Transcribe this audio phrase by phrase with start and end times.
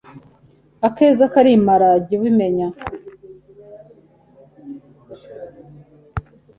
[0.87, 2.67] akeza karimara jya ubimenya